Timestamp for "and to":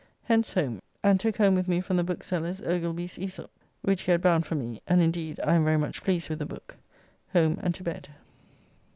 7.61-7.83